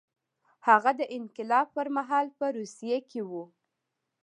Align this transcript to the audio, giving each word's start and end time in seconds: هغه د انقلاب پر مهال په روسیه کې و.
هغه 0.67 0.91
د 0.99 1.01
انقلاب 1.17 1.67
پر 1.75 1.87
مهال 1.97 2.27
په 2.37 2.45
روسیه 2.57 2.97
کې 3.09 3.21
و. 3.29 3.31